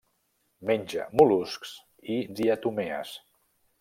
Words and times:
Menja 0.69 1.05
mol·luscs 1.21 1.75
i 2.15 2.17
diatomees. 2.41 3.13